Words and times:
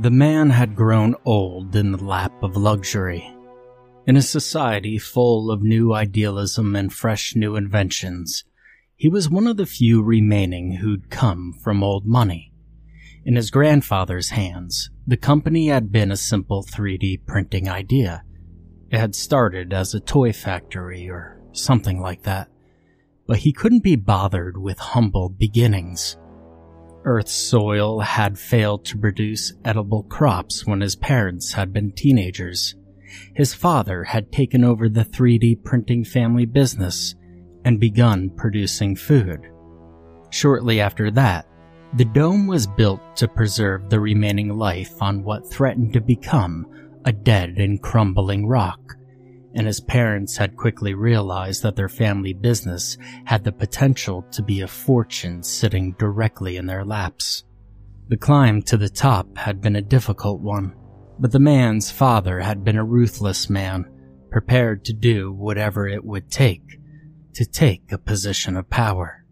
The 0.00 0.12
man 0.12 0.50
had 0.50 0.76
grown 0.76 1.16
old 1.24 1.74
in 1.74 1.90
the 1.90 2.04
lap 2.04 2.32
of 2.40 2.56
luxury. 2.56 3.34
In 4.06 4.16
a 4.16 4.22
society 4.22 4.96
full 4.96 5.50
of 5.50 5.60
new 5.60 5.92
idealism 5.92 6.76
and 6.76 6.92
fresh 6.92 7.34
new 7.34 7.56
inventions, 7.56 8.44
he 8.94 9.08
was 9.08 9.28
one 9.28 9.48
of 9.48 9.56
the 9.56 9.66
few 9.66 10.00
remaining 10.00 10.74
who'd 10.76 11.10
come 11.10 11.52
from 11.52 11.82
old 11.82 12.06
money. 12.06 12.52
In 13.24 13.34
his 13.34 13.50
grandfather's 13.50 14.30
hands, 14.30 14.88
the 15.04 15.16
company 15.16 15.66
had 15.66 15.90
been 15.90 16.12
a 16.12 16.16
simple 16.16 16.62
3D 16.62 17.26
printing 17.26 17.68
idea. 17.68 18.22
It 18.92 19.00
had 19.00 19.16
started 19.16 19.72
as 19.72 19.94
a 19.94 20.00
toy 20.00 20.32
factory 20.32 21.10
or 21.10 21.42
something 21.50 22.00
like 22.00 22.22
that, 22.22 22.46
but 23.26 23.38
he 23.38 23.52
couldn't 23.52 23.82
be 23.82 23.96
bothered 23.96 24.58
with 24.58 24.78
humble 24.78 25.28
beginnings. 25.28 26.16
Earth's 27.04 27.32
soil 27.32 28.00
had 28.00 28.38
failed 28.38 28.84
to 28.86 28.98
produce 28.98 29.52
edible 29.64 30.02
crops 30.04 30.66
when 30.66 30.80
his 30.80 30.96
parents 30.96 31.52
had 31.52 31.72
been 31.72 31.92
teenagers. 31.92 32.74
His 33.34 33.54
father 33.54 34.04
had 34.04 34.32
taken 34.32 34.64
over 34.64 34.88
the 34.88 35.04
3D 35.04 35.64
printing 35.64 36.04
family 36.04 36.44
business 36.44 37.14
and 37.64 37.80
begun 37.80 38.30
producing 38.30 38.96
food. 38.96 39.40
Shortly 40.30 40.80
after 40.80 41.10
that, 41.12 41.46
the 41.94 42.04
dome 42.04 42.46
was 42.46 42.66
built 42.66 43.00
to 43.16 43.28
preserve 43.28 43.88
the 43.88 44.00
remaining 44.00 44.58
life 44.58 45.00
on 45.00 45.24
what 45.24 45.50
threatened 45.50 45.94
to 45.94 46.00
become 46.00 46.66
a 47.06 47.12
dead 47.12 47.56
and 47.56 47.82
crumbling 47.82 48.46
rock, 48.46 48.97
and 49.54 49.66
his 49.66 49.80
parents 49.80 50.36
had 50.36 50.56
quickly 50.56 50.94
realized 50.94 51.62
that 51.62 51.76
their 51.76 51.88
family 51.88 52.32
business 52.32 52.96
had 53.24 53.44
the 53.44 53.52
potential 53.52 54.22
to 54.30 54.42
be 54.42 54.60
a 54.60 54.68
fortune 54.68 55.42
sitting 55.42 55.92
directly 55.98 56.56
in 56.56 56.66
their 56.66 56.84
laps. 56.84 57.44
The 58.08 58.16
climb 58.16 58.62
to 58.62 58.76
the 58.76 58.88
top 58.88 59.36
had 59.36 59.60
been 59.60 59.76
a 59.76 59.82
difficult 59.82 60.40
one, 60.40 60.74
but 61.18 61.32
the 61.32 61.38
man's 61.38 61.90
father 61.90 62.40
had 62.40 62.64
been 62.64 62.76
a 62.76 62.84
ruthless 62.84 63.50
man, 63.50 63.90
prepared 64.30 64.84
to 64.84 64.92
do 64.92 65.32
whatever 65.32 65.88
it 65.88 66.04
would 66.04 66.30
take 66.30 66.78
to 67.34 67.44
take 67.44 67.92
a 67.92 67.98
position 67.98 68.56
of 68.56 68.68
power. 68.68 69.24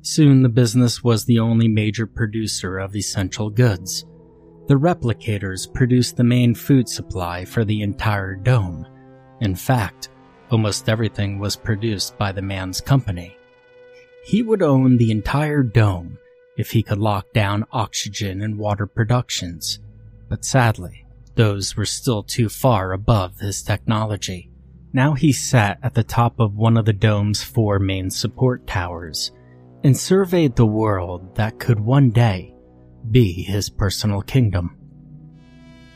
Soon 0.00 0.42
the 0.42 0.48
business 0.48 1.04
was 1.04 1.24
the 1.24 1.38
only 1.38 1.68
major 1.68 2.06
producer 2.06 2.78
of 2.78 2.96
essential 2.96 3.50
goods. 3.50 4.04
The 4.68 4.76
replicators 4.76 5.72
produced 5.72 6.16
the 6.16 6.24
main 6.24 6.54
food 6.54 6.88
supply 6.88 7.44
for 7.44 7.64
the 7.64 7.82
entire 7.82 8.34
dome, 8.34 8.86
in 9.40 9.54
fact, 9.54 10.08
almost 10.50 10.88
everything 10.88 11.38
was 11.38 11.56
produced 11.56 12.16
by 12.18 12.32
the 12.32 12.42
man's 12.42 12.80
company. 12.80 13.36
He 14.24 14.42
would 14.42 14.62
own 14.62 14.96
the 14.96 15.10
entire 15.10 15.62
dome 15.62 16.18
if 16.56 16.72
he 16.72 16.82
could 16.82 16.98
lock 16.98 17.32
down 17.32 17.64
oxygen 17.72 18.42
and 18.42 18.58
water 18.58 18.86
productions, 18.86 19.78
but 20.28 20.44
sadly, 20.44 21.04
those 21.34 21.76
were 21.76 21.86
still 21.86 22.22
too 22.22 22.48
far 22.48 22.92
above 22.92 23.38
his 23.38 23.62
technology. 23.62 24.50
Now 24.92 25.14
he 25.14 25.32
sat 25.32 25.78
at 25.82 25.94
the 25.94 26.02
top 26.02 26.40
of 26.40 26.56
one 26.56 26.76
of 26.76 26.84
the 26.84 26.92
dome's 26.92 27.42
four 27.42 27.78
main 27.78 28.10
support 28.10 28.66
towers 28.66 29.30
and 29.84 29.96
surveyed 29.96 30.56
the 30.56 30.66
world 30.66 31.36
that 31.36 31.58
could 31.58 31.78
one 31.78 32.10
day 32.10 32.54
be 33.10 33.32
his 33.44 33.70
personal 33.70 34.22
kingdom. 34.22 34.76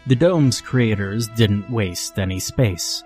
The 0.06 0.16
dome's 0.16 0.60
creators 0.60 1.28
didn't 1.28 1.70
waste 1.70 2.18
any 2.18 2.38
space. 2.38 3.02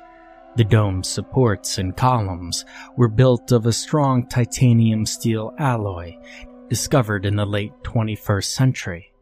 The 0.56 0.65
dome's 0.65 1.06
supports 1.06 1.77
and 1.77 1.94
columns 1.94 2.65
were 2.97 3.09
built 3.09 3.53
of 3.53 3.67
a 3.67 3.72
strong 3.72 4.27
titanium 4.27 5.05
steel 5.05 5.53
alloy 5.59 6.17
discovered 6.71 7.27
in 7.27 7.37
the 7.37 7.44
late 7.44 7.75
21st 7.83 8.44
century. 8.44 9.12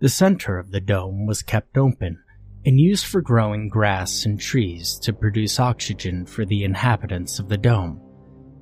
The 0.00 0.08
center 0.08 0.58
of 0.58 0.72
the 0.72 0.80
dome 0.80 1.26
was 1.26 1.42
kept 1.42 1.78
open 1.78 2.20
and 2.66 2.80
used 2.80 3.06
for 3.06 3.20
growing 3.20 3.68
grass 3.68 4.26
and 4.26 4.40
trees 4.40 4.98
to 5.04 5.12
produce 5.12 5.60
oxygen 5.60 6.26
for 6.26 6.44
the 6.44 6.64
inhabitants 6.64 7.38
of 7.38 7.48
the 7.48 7.56
dome. 7.56 8.00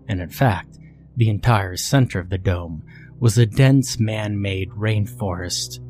And 0.07 0.21
in 0.21 0.29
fact, 0.29 0.79
the 1.17 1.31
entire 1.31 1.77
center 1.77 2.21
of 2.21 2.29
the 2.29 2.37
dome 2.37 2.85
was 3.19 3.39
a 3.39 3.47
dense 3.47 3.99
man-made 3.99 4.69
rainforest. 4.73 5.81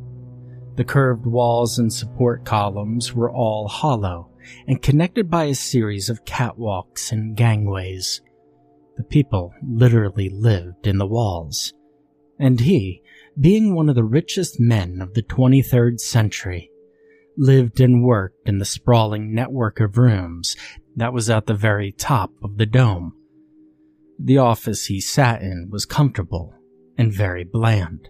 The 0.77 0.85
curved 0.85 1.27
walls 1.27 1.81
and 1.81 1.93
support 1.93 2.45
columns 2.45 3.13
were 3.13 3.33
all 3.33 3.67
hollow 3.67 4.31
and 4.67 4.83
connected 4.83 5.31
by 5.31 5.45
a 5.45 5.55
series 5.55 6.09
of 6.09 6.25
catwalks 6.25 7.13
and 7.13 7.37
gangways. 7.37 8.21
The 8.97 9.05
people 9.05 9.53
literally 9.63 10.31
lived 10.31 10.87
in 10.87 10.99
the 10.99 11.07
walls. 11.07 11.73
And 12.39 12.61
he, 12.61 13.03
being 13.39 13.75
one 13.75 13.89
of 13.89 13.95
the 13.95 14.05
richest 14.05 14.59
men 14.59 15.01
of 15.01 15.15
the 15.15 15.23
23rd 15.23 16.01
century, 16.01 16.71
lived 17.37 17.81
and 17.81 18.03
worked 18.03 18.49
in 18.49 18.59
the 18.59 18.65
sprawling 18.65 19.35
network 19.35 19.81
of 19.81 19.99
rooms 19.99 20.57
that 20.97 21.13
was 21.13 21.29
at 21.29 21.47
the 21.47 21.55
very 21.55 21.93
top 21.93 22.31
of 22.43 22.57
the 22.57 22.67
dome. 22.67 23.15
The 24.19 24.39
office 24.39 24.87
he 24.87 25.01
sat 25.01 25.43
in 25.43 25.69
was 25.71 25.85
comfortable 25.85 26.55
and 26.97 27.13
very 27.13 27.45
bland. 27.45 28.09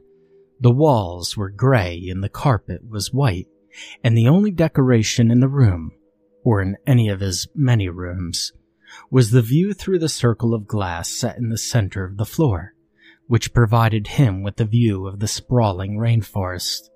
The 0.61 0.71
walls 0.71 1.37
were 1.37 1.51
gray 1.51 2.07
and 2.09 2.23
the 2.23 2.29
carpet 2.29 2.89
was 2.89 3.13
white, 3.13 3.49
and 4.03 4.17
the 4.17 4.29
only 4.29 4.53
decoration 4.53 5.31
in 5.31 5.41
the 5.41 5.49
room 5.49 5.91
or 6.47 6.63
in 6.63 6.77
any 6.87 7.09
of 7.09 7.19
his 7.19 7.49
many 7.57 7.89
rooms, 7.89 8.53
was 9.11 9.33
the 9.33 9.43
view 9.43 9.75
through 9.75 9.99
the 9.99 10.09
circle 10.09 10.55
of 10.55 10.69
glass 10.69 11.11
set 11.11 11.37
in 11.37 11.49
the 11.49 11.59
center 11.59 12.05
of 12.05 12.19
the 12.19 12.25
floor, 12.25 12.73
which 13.27 13.53
provided 13.53 14.07
him 14.07 14.45
with 14.45 14.61
a 14.61 14.65
view 14.65 15.09
of 15.09 15.19
the 15.19 15.27
sprawling 15.27 15.99
rainforest. 15.99 16.89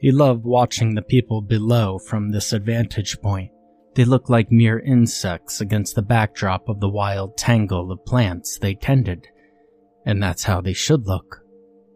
He 0.00 0.10
loved 0.10 0.44
watching 0.44 0.94
the 0.94 1.02
people 1.02 1.42
below 1.42 1.98
from 1.98 2.30
this 2.30 2.52
vantage 2.52 3.20
point. 3.20 3.50
They 3.96 4.06
looked 4.06 4.30
like 4.30 4.50
mere 4.50 4.78
insects 4.78 5.60
against 5.60 5.94
the 5.94 6.02
backdrop 6.02 6.66
of 6.66 6.80
the 6.80 6.88
wild 6.88 7.36
tangle 7.36 7.92
of 7.92 8.06
plants 8.06 8.58
they 8.58 8.74
tended. 8.74 9.28
And 10.06 10.22
that's 10.22 10.44
how 10.44 10.62
they 10.62 10.72
should 10.72 11.06
look. 11.06 11.42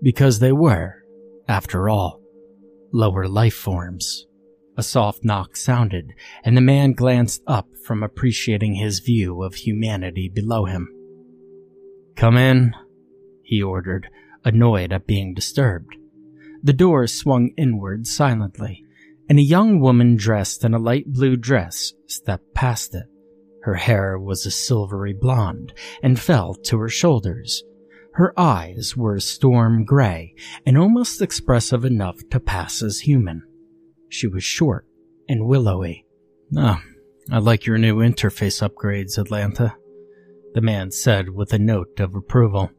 Because 0.03 0.39
they 0.39 0.53
were, 0.53 0.97
after 1.49 1.89
all, 1.89 2.21
lower 2.93 3.27
life 3.27 3.55
forms. 3.55 4.28
A 4.79 4.83
soft 4.85 5.25
knock 5.25 5.57
sounded, 5.57 6.15
and 6.45 6.57
the 6.57 6.61
man 6.61 6.93
glanced 6.93 7.43
up 7.49 7.67
from 7.85 8.05
appreciating 8.05 8.75
his 8.75 9.01
view 9.01 9.43
of 9.43 9.57
humanity 9.57 10.29
below 10.29 10.67
him. 10.67 10.89
Come 12.15 12.37
in, 12.37 12.77
he 13.43 13.61
ordered, 13.61 14.09
annoyed 14.45 14.93
at 14.93 15.05
being 15.05 15.35
disturbed. 15.35 15.97
The 16.63 16.73
door 16.73 17.09
swung 17.09 17.51
inward 17.57 18.07
silently, 18.07 18.85
and 19.29 19.41
a 19.41 19.43
young 19.43 19.81
woman 19.81 20.15
dressed 20.15 20.63
in 20.63 20.75
a 20.75 20.79
light 20.79 21.13
blue 21.13 21.37
dress 21.37 21.93
stepped 22.07 22.55
past 22.55 22.95
it. 22.95 23.07
Her 23.63 23.75
hair 23.75 24.17
was 24.17 24.47
a 24.47 24.51
silvery 24.53 25.13
blonde 25.13 25.73
and 26.05 26.21
fell 26.21 26.55
to 26.55 26.79
her 26.79 26.89
shoulders. 26.89 27.65
Her 28.13 28.33
eyes 28.39 28.97
were 28.97 29.19
storm 29.19 29.85
gray 29.85 30.37
and 30.65 30.79
almost 30.79 31.21
expressive 31.21 31.85
enough 31.85 32.21
to 32.31 32.39
pass 32.39 32.81
as 32.81 33.01
human. 33.01 33.43
She 34.09 34.27
was 34.27 34.45
short 34.45 34.87
and 35.29 35.47
willowy. 35.47 36.07
Ah, 36.57 36.83
I 37.31 37.39
like 37.39 37.67
your 37.67 37.79
new 37.79 37.97
interface 37.97 38.67
upgrades, 38.67 39.19
Atlanta. 39.19 39.77
the 40.55 40.61
man 40.63 40.91
said 40.91 41.29
with 41.29 41.53
a 41.53 41.59
note 41.59 42.01
of 42.01 42.15
approval. 42.15 42.71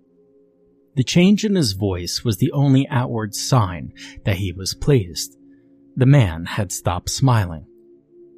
The 0.95 1.03
change 1.03 1.45
in 1.45 1.55
his 1.55 1.73
voice 1.73 2.23
was 2.23 2.37
the 2.37 2.51
only 2.51 2.87
outward 2.89 3.35
sign 3.35 3.93
that 4.25 4.37
he 4.37 4.51
was 4.51 4.73
pleased. 4.73 5.37
The 5.95 6.07
man 6.07 6.45
had 6.45 6.71
stopped 6.71 7.09
smiling. 7.09 7.67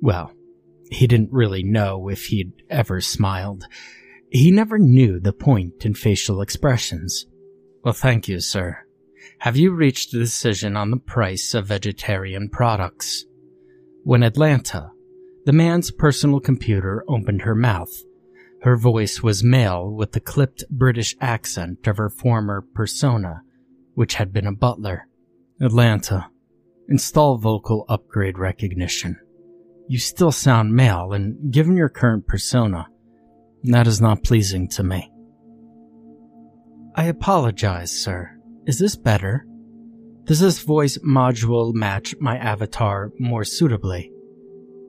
Well, 0.02 0.34
he 0.92 1.08
didn't 1.08 1.32
really 1.32 1.64
know 1.64 2.10
if 2.10 2.26
he'd 2.26 2.52
ever 2.70 3.00
smiled. 3.02 3.64
He 4.30 4.52
never 4.52 4.78
knew 4.78 5.20
the 5.20 5.34
point 5.34 5.86
in 5.86 5.94
facial 5.94 6.42
expressions. 6.42 7.26
Well, 7.84 7.94
thank 7.94 8.28
you, 8.28 8.40
sir. 8.42 8.80
Have 9.40 9.58
you 9.58 9.72
reached 9.72 10.14
a 10.14 10.20
decision 10.20 10.76
on 10.76 10.92
the 10.92 10.98
price 10.98 11.54
of 11.54 11.68
vegetarian 11.68 12.50
products? 12.50 13.26
When 14.04 14.24
Atlanta, 14.24 14.92
the 15.46 15.54
man's 15.54 15.92
personal 15.92 16.40
computer, 16.40 17.04
opened 17.08 17.44
her 17.44 17.56
mouth, 17.56 17.92
her 18.62 18.78
voice 18.78 19.24
was 19.24 19.44
male 19.44 19.90
with 19.90 20.12
the 20.12 20.20
clipped 20.20 20.64
British 20.70 21.16
accent 21.20 21.88
of 21.88 21.98
her 21.98 22.10
former 22.10 22.62
persona, 22.62 23.42
which 23.96 24.16
had 24.16 24.32
been 24.32 24.46
a 24.46 24.54
butler. 24.54 25.08
Atlanta, 25.60 26.30
install 26.88 27.38
vocal 27.38 27.86
upgrade 27.90 28.38
recognition. 28.38 29.20
You 29.88 29.98
still 29.98 30.32
sound 30.32 30.76
male, 30.76 31.12
and 31.12 31.52
given 31.52 31.76
your 31.76 31.90
current 31.90 32.28
persona, 32.28 32.88
that 33.64 33.88
is 33.88 34.00
not 34.00 34.24
pleasing 34.24 34.68
to 34.70 34.84
me. 34.84 35.12
I 36.96 37.06
apologize, 37.06 37.92
sir. 37.92 38.38
Is 38.68 38.80
this 38.80 38.96
better? 38.96 39.46
Does 40.26 40.40
this 40.40 40.60
voice 40.60 40.98
module 41.00 41.74
match 41.74 42.16
my 42.20 42.38
avatar 42.38 43.12
more 43.20 43.44
suitably? 43.44 44.12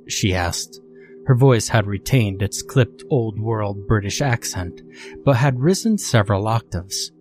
She 0.08 0.34
asked. 0.34 0.80
Her 1.26 1.34
voice 1.34 1.68
had 1.68 1.86
retained 1.86 2.42
its 2.42 2.62
clipped 2.62 3.04
old 3.08 3.40
world 3.40 3.86
British 3.86 4.20
accent, 4.20 4.82
but 5.24 5.36
had 5.36 5.60
risen 5.60 5.96
several 5.96 6.48
octaves. 6.48 7.12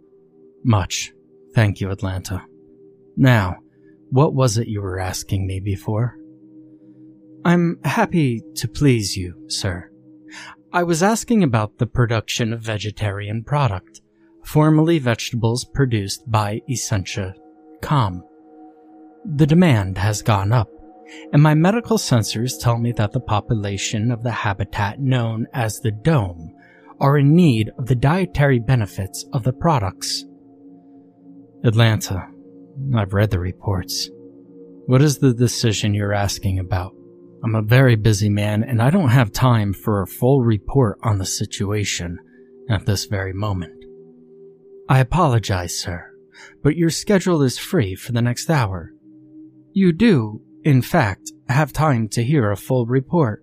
Much. 0.63 1.13
Thank 1.53 1.80
you, 1.80 1.89
Atlanta. 1.89 2.44
Now, 3.15 3.57
what 4.09 4.33
was 4.33 4.57
it 4.57 4.68
you 4.68 4.81
were 4.81 5.00
asking 5.00 5.47
me 5.47 5.59
before? 5.59 6.18
I'm 7.45 7.80
happy 7.83 8.42
to 8.56 8.68
please 8.68 9.15
you, 9.15 9.45
sir. 9.47 9.89
I 10.74 10.83
was 10.83 11.01
asking 11.04 11.44
about 11.44 11.77
the 11.77 11.88
production 11.88 12.54
of 12.54 12.62
vegetarian 12.62 13.44
product, 13.44 14.01
formerly 14.51 15.00
vegetables 15.00 15.63
produced 15.63 16.30
by 16.30 16.62
Essentia 16.69 17.33
Com. 17.81 18.24
The 19.24 19.48
demand 19.48 19.98
has 19.98 20.21
gone 20.21 20.51
up 20.51 20.69
and 21.31 21.42
my 21.42 21.53
medical 21.53 21.98
sensors 21.98 22.59
tell 22.59 22.77
me 22.77 22.92
that 22.94 23.12
the 23.13 23.19
population 23.19 24.12
of 24.12 24.24
the 24.24 24.31
habitat 24.31 25.00
known 25.00 25.48
as 25.53 25.80
the 25.80 25.92
Dome 25.92 26.53
are 27.00 27.18
in 27.18 27.33
need 27.33 27.71
of 27.77 27.88
the 27.88 27.95
dietary 27.95 28.59
benefits 28.59 29.25
of 29.33 29.44
the 29.44 29.53
products. 29.53 30.25
Atlanta, 31.63 32.27
I've 32.95 33.13
read 33.13 33.31
the 33.31 33.39
reports. 33.39 34.09
What 34.86 35.01
is 35.01 35.19
the 35.19 35.33
decision 35.33 35.94
you're 35.94 36.13
asking 36.13 36.59
about? 36.59 36.94
I'm 37.44 37.56
a 37.56 37.62
very 37.62 37.95
busy 37.95 38.30
man 38.30 38.63
and 38.63 38.81
I 38.81 38.89
don't 38.89 39.09
have 39.09 39.31
time 39.31 39.74
for 39.74 40.01
a 40.01 40.07
full 40.07 40.42
report 40.42 41.00
on 41.04 41.18
the 41.18 41.25
situation 41.25 42.19
at 42.69 42.86
this 42.86 43.06
very 43.06 43.33
moment. 43.33 43.81
I 44.92 45.00
apologize, 45.00 45.80
sir, 45.80 46.12
but 46.62 46.76
your 46.76 46.90
schedule 46.90 47.42
is 47.44 47.58
free 47.58 47.96
for 47.96 48.12
the 48.12 48.22
next 48.22 48.50
hour. 48.50 48.92
You 49.72 49.94
do, 49.94 50.42
in 50.66 50.82
fact, 50.82 51.32
have 51.48 51.72
time 51.72 52.10
to 52.10 52.22
hear 52.22 52.52
a 52.52 52.58
full 52.58 52.86
report. 52.86 53.42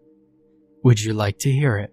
Would 0.84 1.00
you 1.00 1.14
like 1.14 1.38
to 1.38 1.50
hear 1.50 1.78
it? 1.78 1.90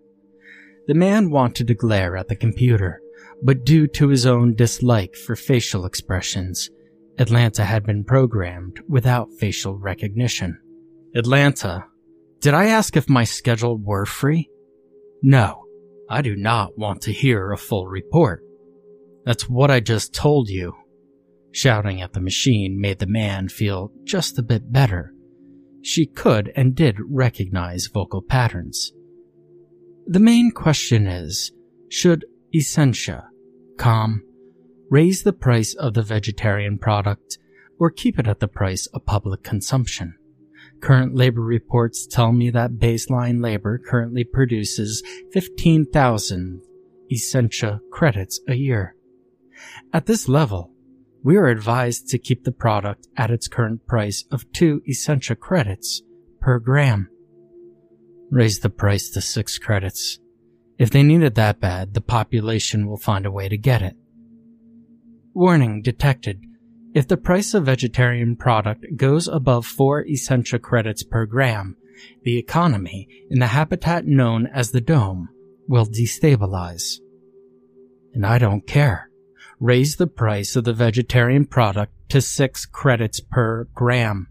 The 0.88 0.94
man 0.94 1.32
wanted 1.32 1.68
to 1.68 1.74
glare 1.74 2.18
at 2.18 2.28
the 2.28 2.36
computer, 2.36 3.00
but 3.42 3.64
due 3.64 3.88
to 3.88 4.10
his 4.10 4.26
own 4.26 4.56
dislike 4.56 5.16
for 5.16 5.38
facial 5.38 5.86
expressions, 5.86 6.70
Atlanta 7.18 7.64
had 7.64 7.86
been 7.86 8.04
programmed 8.04 8.82
without 8.90 9.32
facial 9.40 9.78
recognition. 9.78 10.60
Atlanta, 11.16 11.86
did 12.42 12.54
I 12.54 12.66
ask 12.66 12.98
if 12.98 13.08
my 13.08 13.24
schedule 13.24 13.78
were 13.78 14.06
free? 14.06 14.50
No, 15.24 15.64
I 16.10 16.22
do 16.22 16.36
not 16.36 16.78
want 16.78 17.04
to 17.04 17.14
hear 17.14 17.54
a 17.54 17.58
full 17.58 17.88
report. 17.88 18.45
That's 19.26 19.50
what 19.50 19.72
I 19.72 19.80
just 19.80 20.14
told 20.14 20.50
you. 20.50 20.74
Shouting 21.52 22.02
at 22.02 22.14
the 22.14 22.22
machine 22.22 22.80
made 22.80 23.00
the 23.00 23.08
man 23.08 23.50
feel 23.50 23.92
just 24.04 24.38
a 24.38 24.44
bit 24.44 24.72
better 24.72 25.16
she 25.86 26.08
could 26.08 26.52
and 26.56 26.74
did 26.74 26.98
recognize 27.08 27.86
vocal 27.88 28.22
patterns. 28.22 28.92
The 30.08 30.20
main 30.20 30.50
question 30.52 31.06
is, 31.06 31.52
should 31.90 32.26
Essentia, 32.56 33.28
Com, 33.78 34.24
raise 34.90 35.22
the 35.22 35.34
price 35.34 35.76
of 35.76 35.94
the 35.94 36.02
vegetarian 36.02 36.80
product 36.80 37.38
or 37.80 37.92
keep 37.92 38.18
it 38.18 38.28
at 38.28 38.40
the 38.40 38.48
price 38.48 38.88
of 38.88 39.06
public 39.06 39.44
consumption? 39.44 40.16
Current 40.82 41.16
labor 41.16 41.42
reports 41.42 42.08
tell 42.08 42.32
me 42.32 42.50
that 42.50 42.80
baseline 42.80 43.44
labor 43.44 43.78
currently 43.78 44.24
produces 44.24 45.04
15,000 45.34 46.62
Essentia 47.12 47.80
credits 47.92 48.40
a 48.48 48.56
year. 48.56 48.95
At 49.94 50.06
this 50.06 50.28
level, 50.28 50.72
we 51.24 51.38
are 51.38 51.48
advised 51.48 52.08
to 52.10 52.20
keep 52.20 52.44
the 52.44 52.52
product 52.52 53.08
at 53.18 53.32
its 53.32 53.48
current 53.48 53.88
price 53.88 54.26
of 54.32 54.52
2 54.52 54.84
Essentia 54.88 55.36
credits 55.36 56.04
per 56.40 56.60
gram. 56.60 57.10
Raise 58.30 58.60
the 58.60 58.70
price 58.70 59.10
to 59.10 59.22
6 59.22 59.58
credits. 59.58 60.20
If 60.78 60.92
they 60.92 61.02
need 61.02 61.24
it 61.24 61.36
that 61.36 61.60
bad, 61.60 61.94
the 61.94 62.02
population 62.02 62.88
will 62.88 62.98
find 62.98 63.26
a 63.26 63.32
way 63.32 63.50
to 63.50 63.58
get 63.58 63.82
it. 63.82 63.96
Warning 65.34 65.82
detected. 65.82 66.42
If 66.94 67.08
the 67.08 67.18
price 67.18 67.54
of 67.54 67.66
vegetarian 67.66 68.36
product 68.36 68.86
goes 68.96 69.28
above 69.28 69.66
4 69.66 70.06
Essentia 70.06 70.60
credits 70.60 71.04
per 71.04 71.26
gram, 71.26 71.76
the 72.24 72.38
economy 72.38 73.08
in 73.30 73.40
the 73.40 73.48
habitat 73.48 74.06
known 74.06 74.48
as 74.48 74.72
the 74.72 74.82
Dome 74.82 75.30
will 75.68 75.86
destabilize. 75.86 77.00
And 78.14 78.26
I 78.26 78.38
don't 78.38 78.68
care 78.68 79.10
raise 79.60 79.96
the 79.96 80.08
price 80.08 80.56
of 80.56 80.64
the 80.64 80.74
vegetarian 80.74 81.46
product 81.46 81.94
to 82.10 82.22
6 82.22 82.66
credits 82.68 83.20
per 83.20 83.66
gram. 83.74 84.28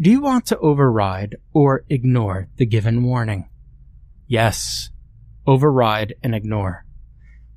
Do 0.00 0.10
you 0.10 0.20
want 0.20 0.46
to 0.46 0.58
override 0.58 1.36
or 1.52 1.84
ignore 1.88 2.48
the 2.56 2.66
given 2.66 3.02
warning? 3.02 3.48
Yes. 4.26 4.90
Override 5.46 6.14
and 6.22 6.34
ignore. 6.34 6.84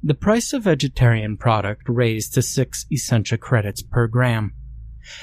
The 0.03 0.15
price 0.15 0.53
of 0.53 0.63
vegetarian 0.63 1.37
product 1.37 1.83
raised 1.87 2.33
to 2.33 2.41
6 2.41 2.85
Essentia 2.91 3.37
credits 3.37 3.83
per 3.83 4.07
gram. 4.07 4.53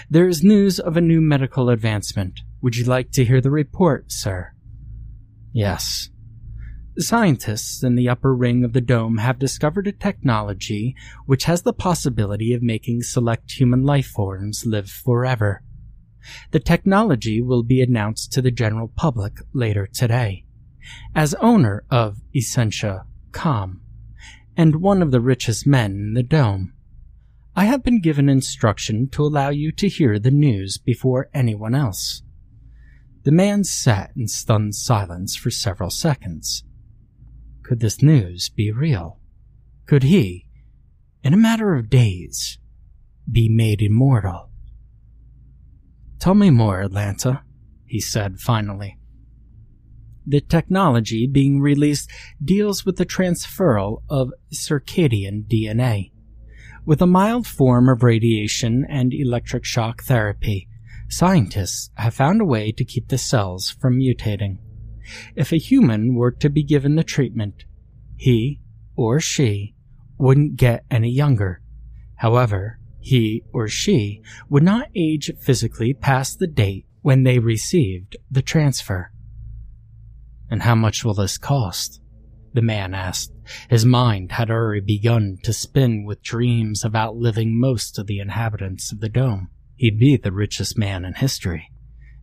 There 0.08 0.28
is 0.28 0.44
news 0.44 0.78
of 0.78 0.96
a 0.96 1.00
new 1.00 1.20
medical 1.20 1.70
advancement. 1.70 2.40
Would 2.62 2.76
you 2.76 2.84
like 2.84 3.10
to 3.12 3.24
hear 3.24 3.40
the 3.40 3.50
report, 3.50 4.12
sir? 4.12 4.52
Yes. 5.52 6.10
Scientists 7.00 7.84
in 7.84 7.94
the 7.94 8.08
upper 8.08 8.34
ring 8.34 8.64
of 8.64 8.72
the 8.72 8.80
dome 8.80 9.18
have 9.18 9.38
discovered 9.38 9.86
a 9.86 9.92
technology 9.92 10.96
which 11.26 11.44
has 11.44 11.62
the 11.62 11.72
possibility 11.72 12.52
of 12.52 12.60
making 12.60 13.02
select 13.02 13.52
human 13.52 13.84
life 13.84 14.08
forms 14.08 14.66
live 14.66 14.90
forever. 14.90 15.62
The 16.50 16.58
technology 16.58 17.40
will 17.40 17.62
be 17.62 17.80
announced 17.80 18.32
to 18.32 18.42
the 18.42 18.50
general 18.50 18.88
public 18.88 19.34
later 19.52 19.86
today. 19.86 20.44
As 21.14 21.34
owner 21.34 21.84
of 21.88 22.18
Essentia 22.34 23.06
Com, 23.30 23.80
and 24.56 24.82
one 24.82 25.00
of 25.00 25.12
the 25.12 25.20
richest 25.20 25.68
men 25.68 25.92
in 25.92 26.14
the 26.14 26.24
dome, 26.24 26.72
I 27.54 27.66
have 27.66 27.84
been 27.84 28.00
given 28.00 28.28
instruction 28.28 29.08
to 29.10 29.22
allow 29.22 29.50
you 29.50 29.70
to 29.70 29.88
hear 29.88 30.18
the 30.18 30.32
news 30.32 30.78
before 30.78 31.30
anyone 31.32 31.76
else. 31.76 32.22
The 33.22 33.30
man 33.30 33.62
sat 33.62 34.10
in 34.16 34.26
stunned 34.26 34.74
silence 34.74 35.36
for 35.36 35.50
several 35.50 35.90
seconds. 35.90 36.64
Could 37.68 37.80
this 37.80 38.02
news 38.02 38.48
be 38.48 38.72
real? 38.72 39.18
Could 39.84 40.04
he, 40.04 40.46
in 41.22 41.34
a 41.34 41.36
matter 41.36 41.74
of 41.74 41.90
days, 41.90 42.56
be 43.30 43.50
made 43.50 43.82
immortal? 43.82 44.48
Tell 46.18 46.32
me 46.32 46.48
more, 46.48 46.80
Atlanta, 46.80 47.42
he 47.84 48.00
said 48.00 48.40
finally. 48.40 48.96
The 50.26 50.40
technology 50.40 51.26
being 51.26 51.60
released 51.60 52.10
deals 52.42 52.86
with 52.86 52.96
the 52.96 53.04
transferal 53.04 54.00
of 54.08 54.32
circadian 54.50 55.44
DNA. 55.46 56.12
With 56.86 57.02
a 57.02 57.06
mild 57.06 57.46
form 57.46 57.90
of 57.90 58.02
radiation 58.02 58.86
and 58.88 59.12
electric 59.12 59.66
shock 59.66 60.04
therapy, 60.04 60.68
scientists 61.10 61.90
have 61.96 62.14
found 62.14 62.40
a 62.40 62.46
way 62.46 62.72
to 62.72 62.84
keep 62.86 63.08
the 63.08 63.18
cells 63.18 63.68
from 63.68 63.98
mutating. 63.98 64.56
If 65.36 65.52
a 65.52 65.58
human 65.58 66.14
were 66.14 66.30
to 66.32 66.50
be 66.50 66.62
given 66.62 66.96
the 66.96 67.04
treatment, 67.04 67.64
he 68.16 68.60
or 68.96 69.20
she 69.20 69.74
wouldn't 70.18 70.56
get 70.56 70.84
any 70.90 71.10
younger. 71.10 71.62
However, 72.16 72.78
he 73.00 73.44
or 73.52 73.68
she 73.68 74.22
would 74.48 74.62
not 74.62 74.88
age 74.94 75.30
physically 75.40 75.94
past 75.94 76.38
the 76.38 76.46
date 76.46 76.86
when 77.02 77.22
they 77.22 77.38
received 77.38 78.16
the 78.30 78.42
transfer. 78.42 79.12
And 80.50 80.62
how 80.62 80.74
much 80.74 81.04
will 81.04 81.14
this 81.14 81.38
cost? 81.38 82.00
The 82.54 82.62
man 82.62 82.94
asked. 82.94 83.32
His 83.68 83.84
mind 83.84 84.32
had 84.32 84.50
already 84.50 84.80
begun 84.80 85.38
to 85.44 85.52
spin 85.52 86.04
with 86.04 86.22
dreams 86.22 86.84
of 86.84 86.96
outliving 86.96 87.58
most 87.58 87.98
of 87.98 88.06
the 88.06 88.18
inhabitants 88.18 88.90
of 88.90 89.00
the 89.00 89.08
dome. 89.08 89.50
He'd 89.76 89.98
be 89.98 90.16
the 90.16 90.32
richest 90.32 90.76
man 90.76 91.04
in 91.04 91.14
history. 91.14 91.70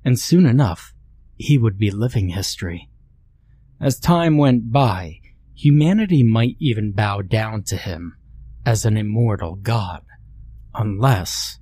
And 0.03 0.19
soon 0.19 0.45
enough, 0.45 0.93
he 1.35 1.57
would 1.57 1.77
be 1.77 1.91
living 1.91 2.29
history. 2.29 2.89
As 3.79 3.99
time 3.99 4.37
went 4.37 4.71
by, 4.71 5.19
humanity 5.53 6.23
might 6.23 6.55
even 6.59 6.91
bow 6.91 7.21
down 7.21 7.63
to 7.63 7.77
him 7.77 8.17
as 8.65 8.85
an 8.85 8.97
immortal 8.97 9.55
god. 9.55 10.01
Unless. 10.73 11.59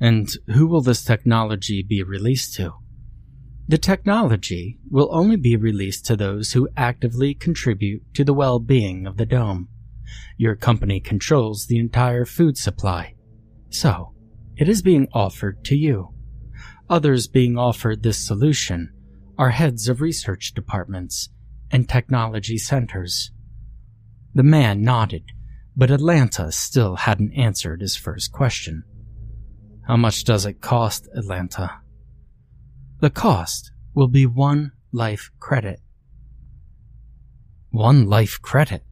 And 0.00 0.28
who 0.48 0.66
will 0.66 0.82
this 0.82 1.04
technology 1.04 1.82
be 1.82 2.02
released 2.02 2.54
to? 2.54 2.74
The 3.66 3.78
technology 3.78 4.78
will 4.90 5.08
only 5.12 5.36
be 5.36 5.56
released 5.56 6.06
to 6.06 6.16
those 6.16 6.52
who 6.52 6.68
actively 6.76 7.34
contribute 7.34 8.02
to 8.14 8.24
the 8.24 8.34
well 8.34 8.58
being 8.58 9.06
of 9.06 9.18
the 9.18 9.26
dome. 9.26 9.68
Your 10.38 10.56
company 10.56 11.00
controls 11.00 11.66
the 11.66 11.78
entire 11.78 12.24
food 12.24 12.56
supply. 12.56 13.14
So, 13.68 14.14
it 14.56 14.68
is 14.68 14.80
being 14.80 15.08
offered 15.12 15.64
to 15.66 15.76
you. 15.76 16.14
Others 16.90 17.26
being 17.26 17.58
offered 17.58 18.02
this 18.02 18.18
solution 18.18 18.92
are 19.36 19.50
heads 19.50 19.88
of 19.88 20.00
research 20.00 20.54
departments 20.54 21.28
and 21.70 21.88
technology 21.88 22.56
centers. 22.56 23.30
The 24.34 24.42
man 24.42 24.82
nodded, 24.82 25.24
but 25.76 25.90
Atlanta 25.90 26.50
still 26.50 26.96
hadn't 26.96 27.34
answered 27.34 27.82
his 27.82 27.94
first 27.94 28.32
question. 28.32 28.84
How 29.86 29.96
much 29.96 30.24
does 30.24 30.46
it 30.46 30.60
cost, 30.60 31.08
Atlanta? 31.14 31.80
The 33.00 33.10
cost 33.10 33.70
will 33.94 34.08
be 34.08 34.26
one 34.26 34.72
life 34.90 35.30
credit. 35.38 35.80
One 37.70 38.08
life 38.08 38.40
credit? 38.40 38.82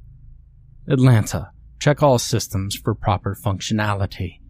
Atlanta, 0.86 1.50
check 1.80 2.02
all 2.02 2.18
systems 2.18 2.76
for 2.76 2.94
proper 2.94 3.34
functionality. 3.34 4.40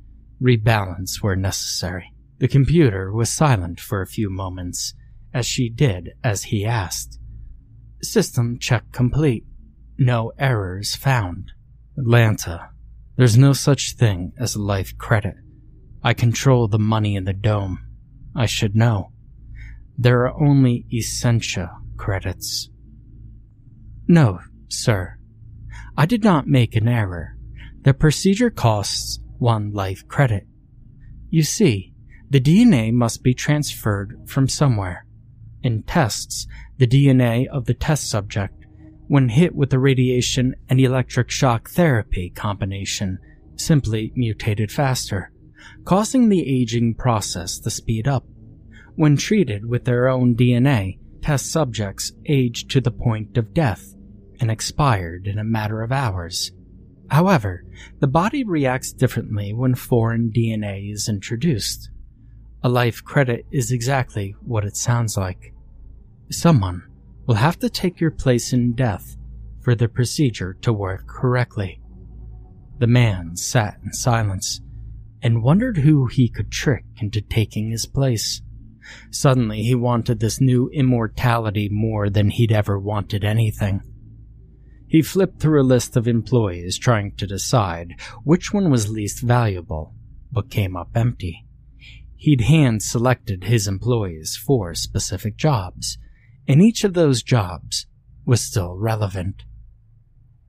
Rebalance 0.42 1.22
where 1.22 1.36
necessary. 1.36 2.12
The 2.38 2.48
computer 2.48 3.12
was 3.12 3.30
silent 3.30 3.80
for 3.80 4.02
a 4.02 4.06
few 4.06 4.28
moments 4.28 4.94
as 5.32 5.46
she 5.46 5.68
did 5.68 6.10
as 6.22 6.44
he 6.44 6.66
asked. 6.66 7.18
System 8.02 8.58
check 8.58 8.84
complete. 8.92 9.44
No 9.98 10.32
errors 10.38 10.94
found. 10.94 11.52
Atlanta, 11.98 12.70
there's 13.16 13.38
no 13.38 13.54
such 13.54 13.92
thing 13.92 14.32
as 14.38 14.54
a 14.54 14.62
life 14.62 14.96
credit. 14.98 15.36
I 16.02 16.12
control 16.12 16.68
the 16.68 16.78
money 16.78 17.16
in 17.16 17.24
the 17.24 17.32
dome. 17.32 17.78
I 18.34 18.46
should 18.46 18.76
know. 18.76 19.12
There 19.96 20.26
are 20.26 20.38
only 20.38 20.86
Essentia 20.92 21.70
credits. 21.96 22.68
No, 24.06 24.40
sir. 24.68 25.18
I 25.96 26.04
did 26.04 26.22
not 26.22 26.46
make 26.46 26.76
an 26.76 26.86
error. 26.86 27.36
The 27.80 27.94
procedure 27.94 28.50
costs 28.50 29.18
one 29.38 29.72
life 29.72 30.06
credit. 30.06 30.46
You 31.30 31.42
see, 31.42 31.94
the 32.30 32.40
DNA 32.40 32.92
must 32.92 33.22
be 33.22 33.34
transferred 33.34 34.20
from 34.26 34.48
somewhere. 34.48 35.06
In 35.62 35.82
tests, 35.82 36.46
the 36.78 36.86
DNA 36.86 37.46
of 37.46 37.66
the 37.66 37.74
test 37.74 38.08
subject, 38.08 38.64
when 39.08 39.28
hit 39.28 39.54
with 39.54 39.70
the 39.70 39.78
radiation 39.78 40.54
and 40.68 40.80
electric 40.80 41.30
shock 41.30 41.70
therapy 41.70 42.30
combination, 42.30 43.18
simply 43.56 44.12
mutated 44.14 44.70
faster 44.70 45.30
causing 45.84 46.28
the 46.28 46.46
aging 46.46 46.94
process 46.94 47.58
to 47.60 47.70
speed 47.70 48.08
up. 48.08 48.24
When 48.94 49.16
treated 49.16 49.66
with 49.66 49.84
their 49.84 50.08
own 50.08 50.34
DNA, 50.34 50.98
test 51.22 51.50
subjects 51.50 52.12
aged 52.26 52.70
to 52.70 52.80
the 52.80 52.90
point 52.90 53.36
of 53.36 53.54
death 53.54 53.94
and 54.40 54.50
expired 54.50 55.26
in 55.26 55.38
a 55.38 55.44
matter 55.44 55.82
of 55.82 55.92
hours. 55.92 56.52
However, 57.08 57.64
the 58.00 58.06
body 58.06 58.42
reacts 58.42 58.92
differently 58.92 59.52
when 59.52 59.74
foreign 59.74 60.32
DNA 60.34 60.92
is 60.92 61.08
introduced. 61.08 61.90
A 62.62 62.68
life 62.68 63.04
credit 63.04 63.46
is 63.50 63.70
exactly 63.70 64.34
what 64.40 64.64
it 64.64 64.76
sounds 64.76 65.16
like. 65.16 65.52
Someone 66.30 66.82
will 67.26 67.36
have 67.36 67.58
to 67.60 67.68
take 67.68 68.00
your 68.00 68.10
place 68.10 68.52
in 68.52 68.74
death 68.74 69.16
for 69.62 69.74
the 69.74 69.88
procedure 69.88 70.54
to 70.62 70.72
work 70.72 71.06
correctly. 71.06 71.80
The 72.78 72.86
man 72.86 73.36
sat 73.36 73.78
in 73.84 73.92
silence, 73.92 74.60
and 75.22 75.42
wondered 75.42 75.78
who 75.78 76.06
he 76.06 76.28
could 76.28 76.50
trick 76.50 76.84
into 77.00 77.20
taking 77.20 77.70
his 77.70 77.86
place. 77.86 78.42
Suddenly, 79.10 79.62
he 79.62 79.74
wanted 79.74 80.20
this 80.20 80.40
new 80.40 80.68
immortality 80.72 81.68
more 81.68 82.08
than 82.08 82.30
he'd 82.30 82.52
ever 82.52 82.78
wanted 82.78 83.24
anything. 83.24 83.80
He 84.86 85.02
flipped 85.02 85.40
through 85.40 85.60
a 85.60 85.64
list 85.64 85.96
of 85.96 86.06
employees 86.06 86.78
trying 86.78 87.16
to 87.16 87.26
decide 87.26 87.94
which 88.22 88.52
one 88.52 88.70
was 88.70 88.88
least 88.88 89.20
valuable, 89.20 89.94
but 90.30 90.50
came 90.50 90.76
up 90.76 90.90
empty. 90.94 91.45
He'd 92.16 92.42
hand 92.42 92.82
selected 92.82 93.44
his 93.44 93.68
employees 93.68 94.36
for 94.36 94.74
specific 94.74 95.36
jobs, 95.36 95.98
and 96.48 96.62
each 96.62 96.84
of 96.84 96.94
those 96.94 97.22
jobs 97.22 97.86
was 98.24 98.40
still 98.40 98.76
relevant. 98.76 99.44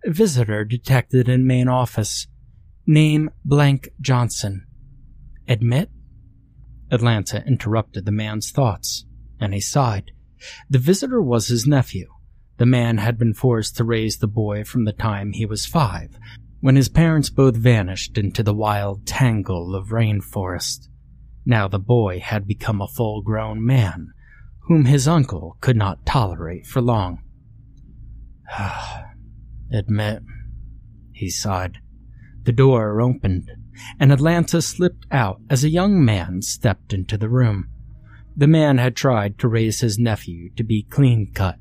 Visitor 0.05 0.63
detected 0.63 1.27
in 1.27 1.45
main 1.45 1.67
office 1.67 2.27
Name 2.89 3.31
blank 3.43 3.89
Johnson. 3.99 4.65
Admit? 5.45 5.89
Atlanta 6.89 7.43
interrupted 7.45 8.05
the 8.05 8.13
man's 8.13 8.49
thoughts, 8.49 9.05
and 9.41 9.53
he 9.53 9.59
sighed. 9.59 10.11
The 10.69 10.79
visitor 10.79 11.21
was 11.21 11.49
his 11.49 11.67
nephew. 11.67 12.07
The 12.59 12.65
man 12.65 12.99
had 12.99 13.17
been 13.17 13.33
forced 13.33 13.75
to 13.75 13.83
raise 13.83 14.19
the 14.19 14.27
boy 14.27 14.63
from 14.63 14.85
the 14.85 14.93
time 14.93 15.33
he 15.33 15.45
was 15.45 15.65
five, 15.65 16.17
when 16.61 16.77
his 16.77 16.87
parents 16.87 17.29
both 17.29 17.57
vanished 17.57 18.17
into 18.17 18.41
the 18.41 18.53
wild 18.53 19.05
tangle 19.05 19.75
of 19.75 19.89
rainforest. 19.89 20.87
Now 21.49 21.69
the 21.69 21.79
boy 21.79 22.19
had 22.19 22.45
become 22.45 22.81
a 22.81 22.89
full 22.89 23.21
grown 23.21 23.65
man, 23.65 24.11
whom 24.63 24.83
his 24.83 25.07
uncle 25.07 25.55
could 25.61 25.77
not 25.77 26.05
tolerate 26.05 26.65
for 26.65 26.81
long. 26.81 27.23
Ah, 28.51 29.11
admit, 29.71 30.23
he 31.13 31.29
sighed. 31.29 31.77
The 32.43 32.51
door 32.51 32.99
opened, 32.99 33.49
and 33.97 34.11
Atlanta 34.11 34.61
slipped 34.61 35.05
out 35.09 35.39
as 35.49 35.63
a 35.63 35.69
young 35.69 36.03
man 36.03 36.41
stepped 36.41 36.91
into 36.91 37.17
the 37.17 37.29
room. 37.29 37.69
The 38.35 38.47
man 38.47 38.77
had 38.77 38.97
tried 38.97 39.39
to 39.39 39.47
raise 39.47 39.79
his 39.79 39.97
nephew 39.97 40.49
to 40.57 40.65
be 40.65 40.83
clean 40.83 41.31
cut 41.33 41.59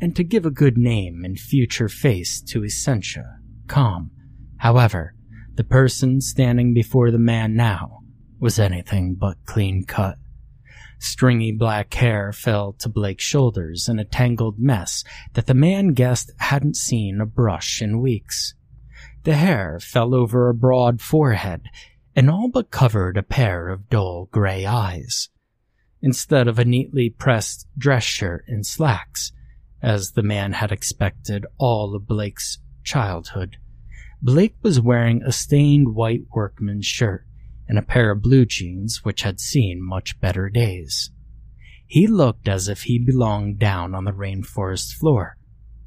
and 0.00 0.16
to 0.16 0.24
give 0.24 0.46
a 0.46 0.50
good 0.50 0.78
name 0.78 1.22
and 1.22 1.38
future 1.38 1.90
face 1.90 2.40
to 2.40 2.64
Essentia, 2.64 3.40
Com. 3.66 4.10
However, 4.56 5.14
the 5.56 5.64
person 5.64 6.22
standing 6.22 6.72
before 6.72 7.10
the 7.10 7.18
man 7.18 7.54
now 7.54 8.01
was 8.42 8.58
anything 8.58 9.14
but 9.14 9.36
clean 9.46 9.84
cut. 9.84 10.18
Stringy 10.98 11.52
black 11.52 11.94
hair 11.94 12.32
fell 12.32 12.72
to 12.72 12.88
Blake's 12.88 13.22
shoulders 13.22 13.88
in 13.88 14.00
a 14.00 14.04
tangled 14.04 14.58
mess 14.58 15.04
that 15.34 15.46
the 15.46 15.54
man 15.54 15.94
guessed 15.94 16.32
hadn't 16.38 16.76
seen 16.76 17.20
a 17.20 17.26
brush 17.26 17.80
in 17.80 18.00
weeks. 18.00 18.54
The 19.22 19.36
hair 19.36 19.78
fell 19.80 20.12
over 20.12 20.48
a 20.48 20.54
broad 20.54 21.00
forehead 21.00 21.62
and 22.16 22.28
all 22.28 22.48
but 22.48 22.72
covered 22.72 23.16
a 23.16 23.22
pair 23.22 23.68
of 23.68 23.88
dull 23.88 24.28
gray 24.32 24.66
eyes. 24.66 25.28
Instead 26.00 26.48
of 26.48 26.58
a 26.58 26.64
neatly 26.64 27.10
pressed 27.10 27.68
dress 27.78 28.02
shirt 28.02 28.44
and 28.48 28.66
slacks, 28.66 29.30
as 29.80 30.12
the 30.12 30.22
man 30.22 30.54
had 30.54 30.72
expected 30.72 31.46
all 31.58 31.94
of 31.94 32.08
Blake's 32.08 32.58
childhood, 32.82 33.58
Blake 34.20 34.56
was 34.62 34.80
wearing 34.80 35.22
a 35.22 35.30
stained 35.30 35.94
white 35.94 36.22
workman's 36.34 36.86
shirt 36.86 37.24
and 37.72 37.78
a 37.78 37.82
pair 37.82 38.10
of 38.10 38.20
blue 38.20 38.44
jeans 38.44 39.00
which 39.02 39.22
had 39.22 39.40
seen 39.40 39.80
much 39.80 40.20
better 40.20 40.50
days. 40.50 41.10
He 41.86 42.06
looked 42.06 42.46
as 42.46 42.68
if 42.68 42.82
he 42.82 42.98
belonged 42.98 43.58
down 43.58 43.94
on 43.94 44.04
the 44.04 44.12
rainforest 44.12 44.92
floor, 44.92 45.38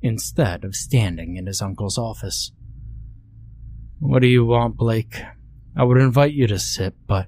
instead 0.01 0.65
of 0.65 0.74
standing 0.74 1.36
in 1.36 1.46
his 1.46 1.62
uncle's 1.62 2.00
office. 2.00 2.51
What 4.00 4.24
do 4.24 4.27
you 4.27 4.48
want, 4.48 4.77
Blake? 4.77 5.22
I 5.77 5.84
would 5.84 6.00
invite 6.00 6.34
you 6.34 6.48
to 6.48 6.58
sit, 6.58 6.96
but 7.06 7.27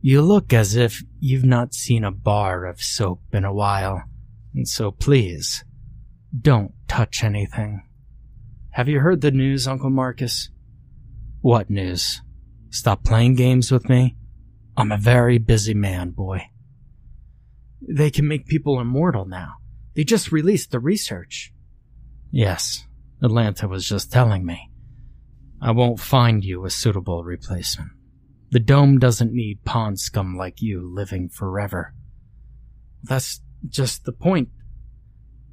you 0.00 0.20
look 0.20 0.52
as 0.52 0.74
if 0.74 1.04
you've 1.20 1.44
not 1.44 1.72
seen 1.72 2.02
a 2.02 2.10
bar 2.10 2.66
of 2.66 2.82
soap 2.82 3.22
in 3.32 3.44
a 3.44 3.54
while. 3.54 4.02
And 4.52 4.66
so 4.66 4.90
please, 4.90 5.64
don't 6.36 6.72
touch 6.88 7.22
anything. 7.22 7.84
Have 8.70 8.88
you 8.88 8.98
heard 8.98 9.20
the 9.20 9.30
news, 9.30 9.68
Uncle 9.68 9.90
Marcus? 9.90 10.50
What 11.40 11.70
news? 11.70 12.20
Stop 12.72 13.04
playing 13.04 13.34
games 13.34 13.70
with 13.70 13.90
me? 13.90 14.16
I'm 14.78 14.92
a 14.92 14.96
very 14.96 15.36
busy 15.36 15.74
man, 15.74 16.10
boy. 16.10 16.48
They 17.86 18.10
can 18.10 18.26
make 18.26 18.46
people 18.46 18.80
immortal 18.80 19.26
now. 19.26 19.56
They 19.94 20.04
just 20.04 20.32
released 20.32 20.70
the 20.70 20.80
research. 20.80 21.52
Yes, 22.30 22.86
Atlanta 23.22 23.68
was 23.68 23.86
just 23.86 24.10
telling 24.10 24.46
me. 24.46 24.70
I 25.60 25.72
won't 25.72 26.00
find 26.00 26.42
you 26.42 26.64
a 26.64 26.70
suitable 26.70 27.24
replacement. 27.24 27.90
The 28.50 28.58
dome 28.58 28.98
doesn't 28.98 29.34
need 29.34 29.66
pond 29.66 30.00
scum 30.00 30.38
like 30.38 30.62
you 30.62 30.90
living 30.90 31.28
forever. 31.28 31.92
That's 33.02 33.42
just 33.68 34.06
the 34.06 34.12
point. 34.12 34.48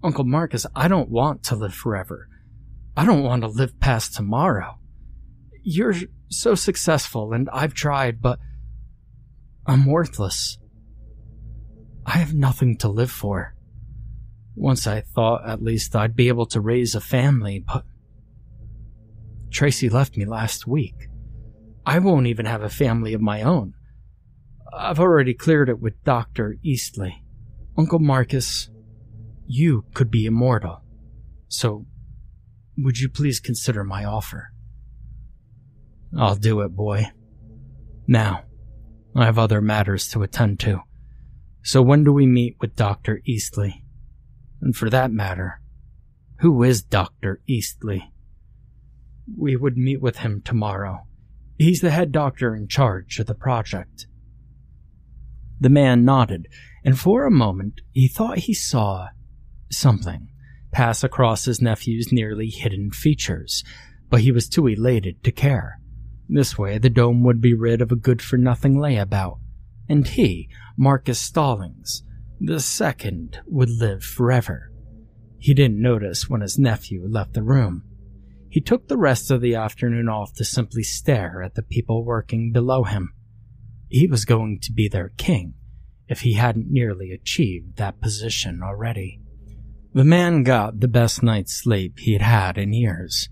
Uncle 0.01 0.23
Marcus, 0.23 0.65
I 0.73 0.87
don't 0.87 1.09
want 1.09 1.43
to 1.43 1.57
live 1.57 1.73
forever. 1.73 2.29
I 2.95 3.05
don't 3.05 3.23
want 3.23 3.41
to 3.41 3.49
live 3.49 3.77
past 3.81 4.15
tomorrow. 4.15 4.79
You're 5.63 5.95
so 6.29 6.55
successful 6.55 7.33
and 7.33 7.49
I've 7.51 7.73
tried, 7.73 8.21
but 8.21 8.39
I'm 9.65 9.85
worthless. 9.85 10.57
I 12.05 12.17
have 12.17 12.33
nothing 12.33 12.77
to 12.77 12.87
live 12.87 13.11
for. 13.11 13.55
Once 14.55 14.87
I 14.87 15.01
thought 15.01 15.47
at 15.47 15.61
least 15.61 15.95
I'd 15.95 16.15
be 16.15 16.27
able 16.27 16.45
to 16.47 16.61
raise 16.61 16.95
a 16.95 17.01
family, 17.01 17.63
but 17.65 17.83
Tracy 19.51 19.89
left 19.89 20.17
me 20.17 20.25
last 20.25 20.67
week. 20.67 21.07
I 21.85 21.99
won't 21.99 22.27
even 22.27 22.45
have 22.45 22.61
a 22.61 22.69
family 22.69 23.13
of 23.13 23.21
my 23.21 23.41
own. 23.41 23.73
I've 24.71 24.99
already 24.99 25.33
cleared 25.33 25.69
it 25.69 25.79
with 25.79 26.03
Dr. 26.03 26.57
Eastley. 26.63 27.23
Uncle 27.77 27.99
Marcus, 27.99 28.69
you 29.47 29.85
could 29.93 30.11
be 30.11 30.25
immortal. 30.25 30.83
So, 31.47 31.85
would 32.77 32.99
you 32.99 33.09
please 33.09 33.39
consider 33.39 33.83
my 33.83 34.05
offer? 34.05 34.51
I'll 36.17 36.35
do 36.35 36.61
it, 36.61 36.69
boy. 36.69 37.05
Now, 38.07 38.43
I 39.15 39.25
have 39.25 39.37
other 39.37 39.61
matters 39.61 40.09
to 40.09 40.23
attend 40.23 40.59
to. 40.61 40.81
So 41.63 41.81
when 41.81 42.03
do 42.03 42.13
we 42.13 42.25
meet 42.25 42.55
with 42.59 42.75
Dr. 42.75 43.21
Eastley? 43.27 43.83
And 44.61 44.75
for 44.75 44.89
that 44.89 45.11
matter, 45.11 45.61
who 46.39 46.63
is 46.63 46.81
Dr. 46.81 47.41
Eastley? 47.47 48.11
We 49.37 49.55
would 49.55 49.77
meet 49.77 50.01
with 50.01 50.17
him 50.17 50.41
tomorrow. 50.43 51.05
He's 51.57 51.81
the 51.81 51.91
head 51.91 52.11
doctor 52.11 52.55
in 52.55 52.67
charge 52.67 53.19
of 53.19 53.27
the 53.27 53.35
project. 53.35 54.07
The 55.59 55.69
man 55.69 56.05
nodded, 56.05 56.47
and 56.83 56.97
for 56.97 57.25
a 57.25 57.31
moment 57.31 57.81
he 57.91 58.07
thought 58.07 58.39
he 58.39 58.53
saw 58.53 59.09
something 59.69 60.29
pass 60.71 61.03
across 61.03 61.45
his 61.45 61.61
nephew's 61.61 62.11
nearly 62.11 62.47
hidden 62.47 62.91
features, 62.91 63.63
but 64.09 64.21
he 64.21 64.31
was 64.31 64.47
too 64.47 64.67
elated 64.67 65.23
to 65.23 65.31
care. 65.31 65.78
This 66.29 66.59
way, 66.59 66.77
the 66.77 66.91
dome 66.91 67.23
would 67.23 67.41
be 67.41 67.55
rid 67.55 67.81
of 67.81 67.91
a 67.91 67.95
good 67.95 68.21
for 68.21 68.37
nothing 68.37 68.75
layabout, 68.75 69.39
and 69.89 70.07
he, 70.07 70.47
Marcus 70.77 71.19
Stallings, 71.19 72.03
the 72.39 72.59
second, 72.59 73.41
would 73.47 73.69
live 73.69 74.03
forever. 74.03 74.71
He 75.39 75.55
didn't 75.55 75.81
notice 75.81 76.29
when 76.29 76.41
his 76.41 76.59
nephew 76.59 77.07
left 77.07 77.33
the 77.33 77.41
room. 77.41 77.83
He 78.49 78.61
took 78.61 78.87
the 78.87 78.97
rest 78.97 79.31
of 79.31 79.41
the 79.41 79.55
afternoon 79.55 80.07
off 80.07 80.33
to 80.35 80.45
simply 80.45 80.83
stare 80.83 81.41
at 81.41 81.55
the 81.55 81.63
people 81.63 82.05
working 82.05 82.51
below 82.51 82.83
him. 82.83 83.13
He 83.87 84.05
was 84.05 84.25
going 84.25 84.59
to 84.61 84.71
be 84.71 84.87
their 84.87 85.09
king 85.17 85.55
if 86.07 86.21
he 86.21 86.33
hadn't 86.33 86.69
nearly 86.69 87.11
achieved 87.11 87.77
that 87.77 88.01
position 88.01 88.61
already. 88.63 89.19
The 89.93 90.03
man 90.03 90.43
got 90.43 90.79
the 90.79 90.87
best 90.87 91.23
night's 91.23 91.53
sleep 91.53 91.97
he 91.99 92.13
had 92.13 92.21
had 92.21 92.57
in 92.59 92.73
years. 92.73 93.29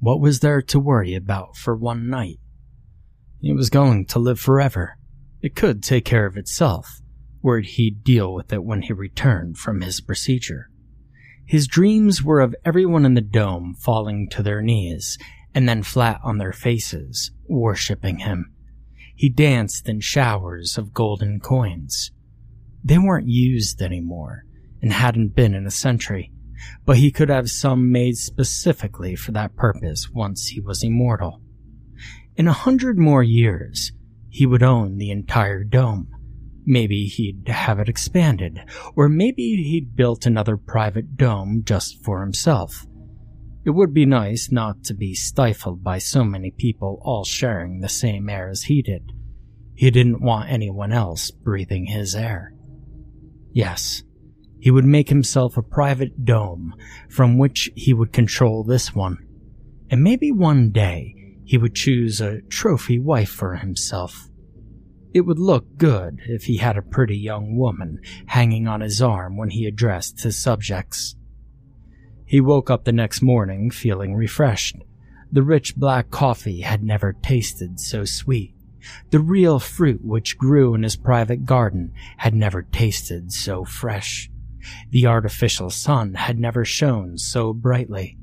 What 0.00 0.20
was 0.20 0.40
there 0.40 0.62
to 0.62 0.78
worry 0.78 1.14
about 1.14 1.56
for 1.56 1.74
one 1.74 2.08
night? 2.08 2.38
He 3.40 3.52
was 3.52 3.68
going 3.68 4.06
to 4.06 4.20
live 4.20 4.38
forever. 4.38 4.96
It 5.42 5.56
could 5.56 5.82
take 5.82 6.04
care 6.04 6.26
of 6.26 6.36
itself, 6.36 7.00
or 7.42 7.58
he'd 7.58 8.04
deal 8.04 8.32
with 8.32 8.52
it 8.52 8.62
when 8.62 8.82
he 8.82 8.92
returned 8.92 9.58
from 9.58 9.80
his 9.80 10.00
procedure. 10.00 10.70
His 11.44 11.66
dreams 11.66 12.22
were 12.22 12.40
of 12.40 12.54
everyone 12.64 13.04
in 13.04 13.14
the 13.14 13.20
dome 13.20 13.74
falling 13.74 14.28
to 14.30 14.42
their 14.42 14.62
knees 14.62 15.18
and 15.52 15.68
then 15.68 15.82
flat 15.82 16.20
on 16.22 16.38
their 16.38 16.52
faces, 16.52 17.32
worshipping 17.48 18.18
him. 18.18 18.52
He 19.16 19.28
danced 19.28 19.88
in 19.88 20.00
showers 20.00 20.78
of 20.78 20.94
golden 20.94 21.40
coins. 21.40 22.12
They 22.84 22.98
weren't 22.98 23.28
used 23.28 23.82
anymore 23.82 24.44
and 24.80 24.92
hadn't 24.92 25.34
been 25.34 25.54
in 25.54 25.66
a 25.66 25.72
century 25.72 26.30
but 26.84 26.96
he 26.96 27.10
could 27.10 27.28
have 27.28 27.50
some 27.50 27.90
made 27.90 28.16
specifically 28.16 29.14
for 29.16 29.32
that 29.32 29.56
purpose 29.56 30.10
once 30.10 30.48
he 30.48 30.60
was 30.60 30.82
immortal. 30.82 31.40
In 32.36 32.48
a 32.48 32.52
hundred 32.52 32.98
more 32.98 33.22
years, 33.22 33.92
he 34.28 34.46
would 34.46 34.62
own 34.62 34.98
the 34.98 35.10
entire 35.10 35.64
dome. 35.64 36.08
Maybe 36.64 37.06
he'd 37.06 37.48
have 37.48 37.78
it 37.80 37.88
expanded, 37.88 38.60
or 38.94 39.08
maybe 39.08 39.56
he'd 39.56 39.96
built 39.96 40.26
another 40.26 40.56
private 40.56 41.16
dome 41.16 41.62
just 41.64 42.04
for 42.04 42.20
himself. 42.20 42.86
It 43.64 43.70
would 43.70 43.92
be 43.92 44.06
nice 44.06 44.50
not 44.50 44.84
to 44.84 44.94
be 44.94 45.14
stifled 45.14 45.82
by 45.82 45.98
so 45.98 46.24
many 46.24 46.50
people 46.50 47.00
all 47.02 47.24
sharing 47.24 47.80
the 47.80 47.88
same 47.88 48.28
air 48.28 48.48
as 48.48 48.62
he 48.62 48.82
did. 48.82 49.12
He 49.74 49.90
didn't 49.90 50.22
want 50.22 50.50
anyone 50.50 50.92
else 50.92 51.30
breathing 51.30 51.86
his 51.86 52.14
air. 52.14 52.54
Yes, 53.52 54.02
he 54.60 54.70
would 54.70 54.84
make 54.84 55.08
himself 55.08 55.56
a 55.56 55.62
private 55.62 56.24
dome 56.24 56.74
from 57.08 57.38
which 57.38 57.70
he 57.74 57.92
would 57.92 58.12
control 58.12 58.64
this 58.64 58.94
one. 58.94 59.18
And 59.90 60.02
maybe 60.02 60.32
one 60.32 60.70
day 60.70 61.14
he 61.44 61.56
would 61.56 61.74
choose 61.74 62.20
a 62.20 62.42
trophy 62.42 62.98
wife 62.98 63.30
for 63.30 63.56
himself. 63.56 64.28
It 65.14 65.22
would 65.22 65.38
look 65.38 65.78
good 65.78 66.20
if 66.26 66.44
he 66.44 66.58
had 66.58 66.76
a 66.76 66.82
pretty 66.82 67.16
young 67.16 67.56
woman 67.56 68.00
hanging 68.26 68.68
on 68.68 68.82
his 68.82 69.00
arm 69.00 69.36
when 69.36 69.50
he 69.50 69.66
addressed 69.66 70.22
his 70.22 70.38
subjects. 70.38 71.16
He 72.26 72.40
woke 72.42 72.68
up 72.68 72.84
the 72.84 72.92
next 72.92 73.22
morning 73.22 73.70
feeling 73.70 74.14
refreshed. 74.14 74.76
The 75.32 75.42
rich 75.42 75.76
black 75.76 76.10
coffee 76.10 76.60
had 76.60 76.82
never 76.82 77.14
tasted 77.14 77.80
so 77.80 78.04
sweet. 78.04 78.54
The 79.10 79.20
real 79.20 79.58
fruit 79.58 80.04
which 80.04 80.36
grew 80.36 80.74
in 80.74 80.82
his 80.82 80.96
private 80.96 81.46
garden 81.46 81.92
had 82.18 82.34
never 82.34 82.62
tasted 82.62 83.32
so 83.32 83.64
fresh. 83.64 84.30
The 84.90 85.06
artificial 85.06 85.70
sun 85.70 86.14
had 86.14 86.38
never 86.38 86.64
shone 86.64 87.18
so 87.18 87.52
brightly. 87.52 88.16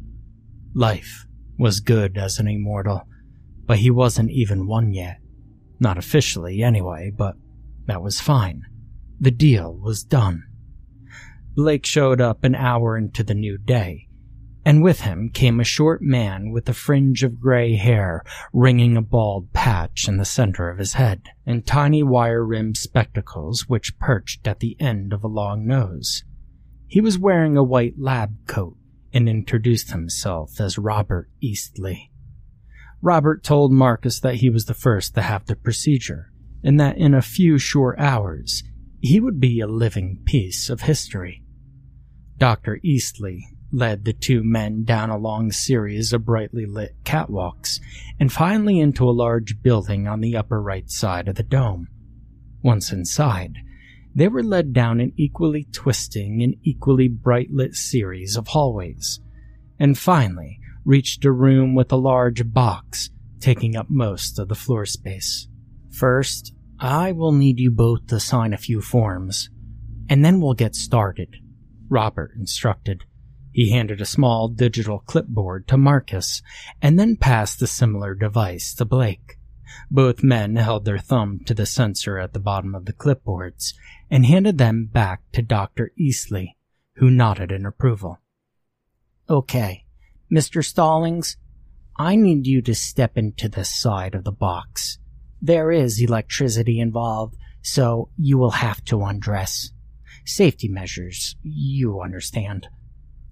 Life 0.73 1.25
was 1.57 1.79
good 1.79 2.17
as 2.17 2.37
an 2.37 2.47
immortal, 2.47 3.07
but 3.65 3.77
he 3.77 3.89
wasn't 3.89 4.31
even 4.31 4.67
one 4.67 4.93
yet. 4.93 5.17
Not 5.79 5.97
officially, 5.97 6.63
anyway, 6.63 7.11
but 7.15 7.35
that 7.85 8.01
was 8.01 8.21
fine. 8.21 8.63
The 9.19 9.31
deal 9.31 9.73
was 9.73 10.03
done. 10.03 10.43
Blake 11.55 11.85
showed 11.85 12.19
up 12.19 12.43
an 12.43 12.55
hour 12.55 12.97
into 12.97 13.23
the 13.23 13.33
new 13.33 13.57
day, 13.57 14.04
and 14.65 14.81
with 14.81 15.01
him 15.01 15.29
came 15.29 15.59
a 15.59 15.63
short 15.63 16.01
man 16.01 16.51
with 16.51 16.67
a 16.67 16.73
fringe 16.73 17.21
of 17.21 17.39
gray 17.39 17.75
hair 17.75 18.23
ringing 18.51 18.97
a 18.97 19.01
bald 19.01 19.53
patch 19.53 20.07
in 20.07 20.17
the 20.17 20.25
center 20.25 20.69
of 20.69 20.79
his 20.79 20.93
head, 20.93 21.21
and 21.45 21.67
tiny 21.67 22.01
wire-rimmed 22.01 22.75
spectacles 22.75 23.69
which 23.69 23.97
perched 23.99 24.47
at 24.47 24.59
the 24.59 24.75
end 24.79 25.13
of 25.13 25.23
a 25.23 25.27
long 25.27 25.67
nose. 25.67 26.23
He 26.87 26.99
was 26.99 27.19
wearing 27.19 27.55
a 27.55 27.63
white 27.63 27.93
lab 27.99 28.35
coat 28.47 28.75
and 29.13 29.29
introduced 29.29 29.91
himself 29.91 30.59
as 30.59 30.79
Robert 30.79 31.29
Eastley. 31.43 32.09
Robert 33.01 33.43
told 33.43 33.71
Marcus 33.71 34.19
that 34.19 34.35
he 34.35 34.49
was 34.49 34.65
the 34.65 34.73
first 34.73 35.13
to 35.13 35.21
have 35.21 35.45
the 35.45 35.55
procedure, 35.55 36.31
and 36.63 36.79
that 36.79 36.97
in 36.97 37.13
a 37.13 37.21
few 37.21 37.59
short 37.59 37.99
hours 37.99 38.63
he 38.99 39.19
would 39.19 39.39
be 39.39 39.59
a 39.59 39.67
living 39.67 40.23
piece 40.25 40.69
of 40.71 40.81
history. 40.81 41.43
Dr. 42.37 42.79
Eastley 42.83 43.41
led 43.71 44.05
the 44.05 44.13
two 44.13 44.43
men 44.43 44.83
down 44.83 45.09
a 45.09 45.17
long 45.17 45.51
series 45.51 46.13
of 46.13 46.25
brightly 46.25 46.65
lit 46.65 46.95
catwalks 47.03 47.79
and 48.19 48.31
finally 48.31 48.79
into 48.79 49.09
a 49.09 49.11
large 49.11 49.61
building 49.61 50.07
on 50.07 50.21
the 50.21 50.35
upper 50.35 50.61
right 50.61 50.89
side 50.89 51.27
of 51.27 51.35
the 51.35 51.43
dome. 51.43 51.87
Once 52.61 52.91
inside, 52.91 53.57
they 54.15 54.27
were 54.29 54.43
led 54.43 54.71
down 54.71 55.01
an 55.01 55.11
equally 55.17 55.67
twisting 55.71 56.41
and 56.41 56.55
equally 56.63 57.09
bright 57.09 57.51
lit 57.51 57.75
series 57.75 58.37
of 58.37 58.47
hallways, 58.47 59.19
and 59.77 59.97
finally 59.97 60.59
reached 60.85 61.25
a 61.25 61.31
room 61.31 61.75
with 61.75 61.91
a 61.91 61.97
large 61.97 62.53
box 62.53 63.09
taking 63.39 63.75
up 63.75 63.87
most 63.89 64.39
of 64.39 64.47
the 64.47 64.55
floor 64.55 64.85
space. 64.85 65.47
First, 65.91 66.53
I 66.79 67.11
will 67.11 67.31
need 67.31 67.59
you 67.59 67.71
both 67.71 68.07
to 68.07 68.19
sign 68.19 68.53
a 68.53 68.57
few 68.57 68.81
forms, 68.81 69.49
and 70.09 70.23
then 70.23 70.39
we'll 70.39 70.53
get 70.53 70.75
started, 70.75 71.35
Robert 71.89 72.31
instructed. 72.37 73.03
He 73.55 73.69
handed 73.69 74.01
a 74.01 74.05
small 74.05 74.49
digital 74.49 74.99
clipboard 74.99 75.65
to 75.69 75.77
Marcus 75.77 76.41
and 76.81 76.99
then 76.99 77.15
passed 77.15 77.57
the 77.61 77.67
similar 77.67 78.13
device 78.13 78.73
to 78.73 78.83
Blake. 78.83 79.37
Both 79.89 80.25
men 80.25 80.57
held 80.57 80.83
their 80.83 80.97
thumb 80.97 81.39
to 81.45 81.53
the 81.53 81.65
sensor 81.65 82.17
at 82.17 82.33
the 82.33 82.39
bottom 82.41 82.75
of 82.75 82.83
the 82.83 82.91
clipboards 82.91 83.73
and 84.11 84.25
handed 84.25 84.57
them 84.57 84.89
back 84.91 85.21
to 85.31 85.41
Dr. 85.41 85.93
Eastley, 85.97 86.57
who 86.95 87.09
nodded 87.09 87.49
in 87.49 87.65
approval. 87.65 88.19
Okay, 89.29 89.85
Mr. 90.29 90.61
Stallings, 90.61 91.37
I 91.97 92.17
need 92.17 92.45
you 92.45 92.61
to 92.63 92.75
step 92.75 93.17
into 93.17 93.47
this 93.47 93.73
side 93.73 94.15
of 94.15 94.25
the 94.25 94.33
box. 94.33 94.99
There 95.41 95.71
is 95.71 96.01
electricity 96.01 96.81
involved, 96.81 97.37
so 97.61 98.09
you 98.17 98.37
will 98.37 98.51
have 98.51 98.83
to 98.85 99.01
undress. 99.03 99.71
Safety 100.25 100.67
measures, 100.67 101.37
you 101.41 102.01
understand. 102.01 102.67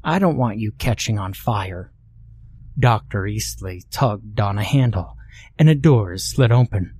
I 0.03 0.19
don't 0.19 0.37
want 0.37 0.59
you 0.59 0.73
catching 0.73 1.17
on 1.17 1.33
fire. 1.33 1.93
Dr. 2.77 3.25
Eastley 3.25 3.83
tugged 3.89 4.39
on 4.39 4.57
a 4.57 4.63
handle, 4.63 5.15
and 5.57 5.69
a 5.69 5.75
door 5.75 6.17
slid 6.17 6.51
open. 6.51 6.95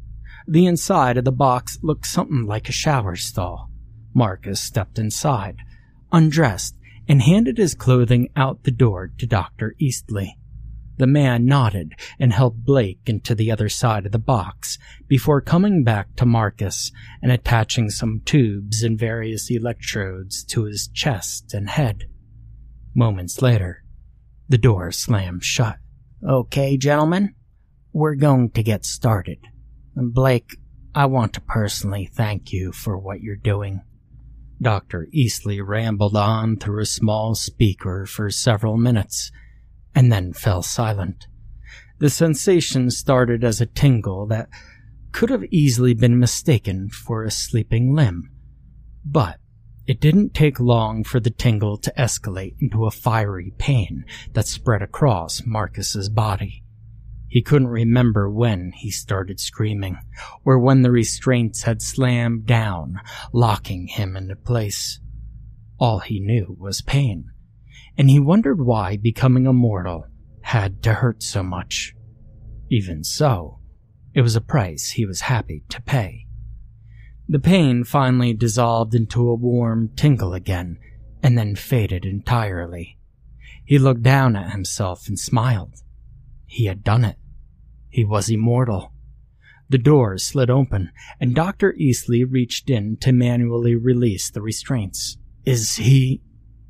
The 0.48 0.66
inside 0.66 1.18
of 1.18 1.26
the 1.26 1.32
box 1.32 1.80
looked 1.82 2.06
something 2.06 2.46
like 2.46 2.70
a 2.70 2.74
shower 2.74 3.16
stall. 3.16 3.70
Marcus 4.14 4.62
stepped 4.62 5.00
inside, 5.00 5.58
undressed, 6.12 6.76
and 7.08 7.22
handed 7.22 7.58
his 7.58 7.76
clothing 7.76 8.30
out 8.36 8.64
the 8.64 8.72
door 8.72 9.12
to 9.18 9.26
Dr. 9.26 9.76
Eastley. 9.82 10.38
The 10.98 11.08
man 11.08 11.46
nodded 11.46 11.96
and 12.20 12.32
helped 12.32 12.64
Blake 12.64 13.02
into 13.08 13.34
the 13.34 13.52
other 13.52 13.68
side 13.68 14.06
of 14.06 14.12
the 14.12 14.20
box 14.20 14.78
before 15.08 15.42
coming 15.42 15.84
back 15.84 16.16
to 16.18 16.26
Marcus 16.26 16.92
and 17.22 17.32
attaching 17.32 17.90
some 17.90 18.22
tubes 18.24 18.84
and 18.84 18.98
various 18.98 19.50
electrodes 19.50 20.44
to 20.46 20.64
his 20.66 20.88
chest 20.88 21.54
and 21.54 21.70
head. 21.70 22.06
Moments 22.96 23.42
later, 23.42 23.84
the 24.48 24.58
door 24.58 24.92
slammed 24.92 25.44
shut. 25.44 25.78
Okay, 26.28 26.78
gentlemen, 26.78 27.34
we're 27.92 28.16
going 28.16 28.52
to 28.52 28.64
get 28.64 28.86
started. 28.86 29.40
Blake, 29.96 30.58
I 30.96 31.06
want 31.06 31.34
to 31.34 31.42
personally 31.42 32.10
thank 32.14 32.52
you 32.52 32.72
for 32.72 32.98
what 32.98 33.22
you're 33.22 33.36
doing. 33.36 33.82
Dr. 34.62 35.08
Eastley 35.14 35.62
rambled 35.66 36.16
on 36.16 36.58
through 36.58 36.82
a 36.82 36.86
small 36.86 37.36
speaker 37.36 38.06
for 38.06 38.30
several 38.30 38.78
minutes 38.78 39.32
and 39.96 40.12
then 40.12 40.34
fell 40.34 40.62
silent. 40.62 41.28
The 42.00 42.10
sensation 42.10 42.92
started 42.92 43.44
as 43.44 43.60
a 43.60 43.66
tingle 43.66 44.28
that 44.28 44.50
could 45.12 45.30
have 45.30 45.44
easily 45.52 45.94
been 45.94 46.20
mistaken 46.20 46.90
for 46.90 47.24
a 47.24 47.32
sleeping 47.32 47.94
limb. 47.94 48.30
But 49.06 49.40
it 49.86 50.00
didn't 50.00 50.34
take 50.34 50.60
long 50.60 51.04
for 51.04 51.20
the 51.20 51.30
tingle 51.30 51.78
to 51.78 51.94
escalate 51.98 52.56
into 52.60 52.86
a 52.86 52.92
fiery 52.92 53.54
pain 53.58 54.06
that 54.34 54.48
spread 54.48 54.82
across 54.82 55.46
Marcus's 55.46 56.10
body. 56.10 56.64
He 57.28 57.42
couldn't 57.42 57.68
remember 57.68 58.30
when 58.30 58.74
he 58.74 58.92
started 58.92 59.40
screaming, 59.40 59.98
or 60.46 60.60
when 60.60 60.84
the 60.84 60.92
restraints 60.92 61.64
had 61.64 61.82
slammed 61.82 62.46
down, 62.46 63.02
locking 63.34 63.88
him 63.88 64.16
into 64.16 64.36
place. 64.36 65.00
All 65.80 66.00
he 66.00 66.20
knew 66.20 66.56
was 66.60 66.82
pain, 66.82 67.32
and 67.98 68.10
he 68.10 68.20
wondered 68.20 68.62
why 68.62 68.98
becoming 68.98 69.48
immortal 69.48 70.06
had 70.42 70.84
to 70.84 70.94
hurt 70.94 71.24
so 71.24 71.42
much. 71.42 71.96
Even 72.70 73.04
so, 73.04 73.60
it 74.14 74.22
was 74.22 74.36
a 74.36 74.42
price 74.42 74.92
he 74.92 75.06
was 75.06 75.22
happy 75.22 75.64
to 75.70 75.82
pay. 75.82 76.28
The 77.28 77.40
pain 77.40 77.84
finally 77.84 78.34
dissolved 78.34 78.94
into 78.94 79.30
a 79.30 79.36
warm 79.36 79.90
tingle 79.96 80.34
again, 80.34 80.78
and 81.22 81.38
then 81.38 81.56
faded 81.56 82.06
entirely. 82.06 82.98
He 83.66 83.80
looked 83.80 84.04
down 84.04 84.36
at 84.36 84.52
himself 84.52 85.08
and 85.08 85.18
smiled. 85.18 85.76
He 86.46 86.66
had 86.66 86.84
done 86.84 87.06
it. 87.06 87.18
He 87.90 88.04
was 88.04 88.30
immortal. 88.30 88.92
The 89.70 89.78
door 89.78 90.18
slid 90.18 90.50
open, 90.50 90.92
and 91.20 91.34
Dr. 91.34 91.74
Eastley 91.74 92.26
reached 92.30 92.70
in 92.70 92.98
to 92.98 93.12
manually 93.12 93.76
release 93.76 94.30
the 94.30 94.42
restraints. 94.42 95.18
Is 95.46 95.78
he? 95.78 96.22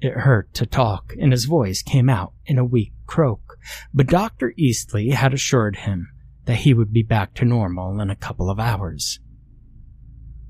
It 0.01 0.13
hurt 0.13 0.53
to 0.55 0.65
talk, 0.65 1.13
and 1.19 1.31
his 1.31 1.45
voice 1.45 1.81
came 1.81 2.09
out 2.09 2.33
in 2.45 2.57
a 2.57 2.65
weak 2.65 2.93
croak, 3.07 3.57
but 3.93 4.07
Dr. 4.07 4.53
Eastley 4.57 5.11
had 5.11 5.33
assured 5.33 5.77
him 5.77 6.09
that 6.45 6.57
he 6.57 6.73
would 6.73 6.93
be 6.93 7.03
back 7.03 7.33
to 7.35 7.45
normal 7.45 7.99
in 7.99 8.09
a 8.09 8.15
couple 8.15 8.49
of 8.49 8.59
hours. 8.59 9.19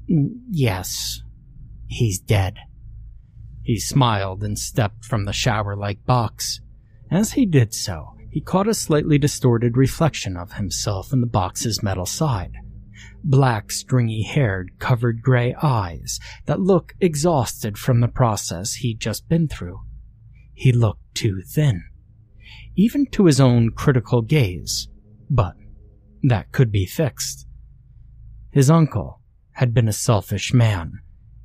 Yes, 0.07 1.21
he's 1.87 2.19
dead. 2.19 2.57
He 3.63 3.79
smiled 3.79 4.43
and 4.43 4.59
stepped 4.59 5.05
from 5.05 5.25
the 5.25 5.33
shower 5.33 5.75
like 5.75 6.05
box. 6.05 6.59
As 7.09 7.33
he 7.33 7.45
did 7.45 7.73
so, 7.73 8.15
he 8.29 8.41
caught 8.41 8.67
a 8.67 8.73
slightly 8.73 9.17
distorted 9.17 9.77
reflection 9.77 10.35
of 10.35 10.53
himself 10.53 11.13
in 11.13 11.21
the 11.21 11.27
box's 11.27 11.83
metal 11.83 12.05
side 12.05 12.53
black, 13.23 13.71
stringy 13.71 14.23
haired, 14.23 14.71
covered 14.79 15.21
gray 15.21 15.55
eyes 15.61 16.19
that 16.45 16.59
looked 16.59 16.93
exhausted 16.99 17.77
from 17.77 17.99
the 17.99 18.07
process 18.07 18.75
he'd 18.75 18.99
just 18.99 19.27
been 19.29 19.47
through. 19.47 19.79
He 20.53 20.71
looked 20.71 21.15
too 21.15 21.41
thin, 21.41 21.83
even 22.75 23.05
to 23.07 23.25
his 23.25 23.39
own 23.39 23.71
critical 23.71 24.21
gaze, 24.21 24.87
but 25.29 25.55
that 26.23 26.51
could 26.51 26.71
be 26.71 26.85
fixed. 26.85 27.47
His 28.51 28.69
uncle 28.69 29.21
had 29.53 29.73
been 29.73 29.87
a 29.87 29.93
selfish 29.93 30.53
man, 30.53 30.99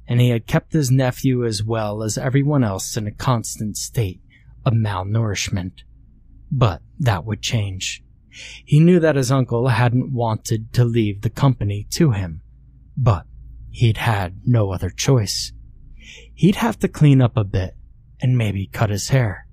and 0.07 0.21
he 0.21 0.31
had 0.31 0.47
kept 0.47 0.73
his 0.73 0.91
nephew 0.91 1.45
as 1.45 1.63
well 1.63 2.03
as 2.03 2.19
everyone 2.19 2.65
else 2.65 2.97
in 2.97 3.07
a 3.07 3.13
constant 3.13 3.77
state 3.77 4.21
of 4.65 4.73
malnourishment. 4.73 5.83
But 6.51 6.83
that 6.99 7.25
would 7.25 7.43
change. 7.43 8.03
He 8.65 8.81
knew 8.81 9.01
that 9.01 9.17
his 9.17 9.33
uncle 9.33 9.69
hadn't 9.69 10.13
wanted 10.13 10.73
to 10.75 10.85
leave 10.85 11.23
the 11.23 11.31
company 11.31 11.87
to 11.91 12.13
him, 12.13 12.43
but 12.97 13.27
he'd 13.71 13.99
had 13.99 14.41
no 14.45 14.73
other 14.73 14.91
choice. 14.91 15.53
He'd 16.35 16.57
have 16.57 16.79
to 16.81 16.89
clean 16.89 17.21
up 17.21 17.37
a 17.37 17.45
bit 17.45 17.75
and 18.21 18.39
maybe 18.39 18.67
cut 18.67 18.91
his 18.91 19.09
hair. 19.09 19.47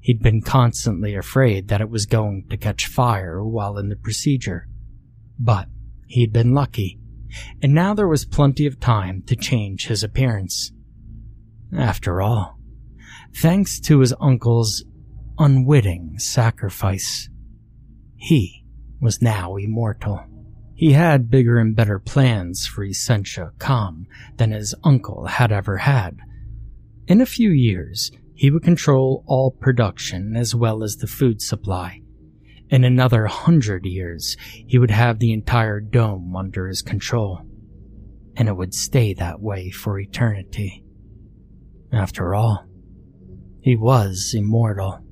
He'd 0.00 0.22
been 0.22 0.40
constantly 0.40 1.14
afraid 1.14 1.68
that 1.68 1.80
it 1.80 1.90
was 1.90 2.06
going 2.06 2.46
to 2.50 2.56
catch 2.56 2.86
fire 2.86 3.42
while 3.42 3.76
in 3.76 3.88
the 3.88 3.96
procedure. 3.96 4.68
But 5.38 5.68
he'd 6.06 6.32
been 6.32 6.54
lucky, 6.54 7.00
and 7.62 7.74
now 7.74 7.94
there 7.94 8.08
was 8.08 8.24
plenty 8.24 8.66
of 8.66 8.80
time 8.80 9.22
to 9.26 9.36
change 9.36 9.86
his 9.86 10.02
appearance. 10.02 10.72
After 11.76 12.22
all, 12.22 12.58
thanks 13.34 13.80
to 13.80 14.00
his 14.00 14.14
uncle's 14.20 14.84
unwitting 15.38 16.18
sacrifice, 16.18 17.28
he 18.16 18.64
was 19.00 19.20
now 19.20 19.56
immortal. 19.56 20.24
He 20.74 20.92
had 20.92 21.30
bigger 21.30 21.58
and 21.58 21.74
better 21.74 21.98
plans 21.98 22.66
for 22.66 22.84
Essentia 22.84 23.52
Com 23.58 24.06
than 24.36 24.52
his 24.52 24.74
uncle 24.84 25.26
had 25.26 25.50
ever 25.50 25.78
had. 25.78 26.18
In 27.06 27.20
a 27.20 27.26
few 27.26 27.50
years, 27.50 28.10
he 28.34 28.50
would 28.50 28.62
control 28.62 29.24
all 29.26 29.50
production 29.50 30.36
as 30.36 30.54
well 30.54 30.82
as 30.82 30.96
the 30.96 31.06
food 31.06 31.40
supply. 31.40 32.02
In 32.68 32.82
another 32.82 33.26
hundred 33.26 33.86
years, 33.86 34.36
he 34.66 34.78
would 34.78 34.90
have 34.90 35.18
the 35.18 35.32
entire 35.32 35.80
dome 35.80 36.34
under 36.34 36.66
his 36.66 36.82
control. 36.82 37.40
And 38.36 38.48
it 38.48 38.56
would 38.56 38.74
stay 38.74 39.14
that 39.14 39.40
way 39.40 39.70
for 39.70 39.98
eternity. 39.98 40.84
After 41.92 42.34
all, 42.34 42.64
he 43.60 43.76
was 43.76 44.34
immortal. 44.36 45.05